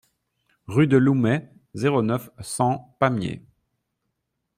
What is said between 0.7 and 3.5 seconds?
de Loumet, zéro neuf, cent Pamiers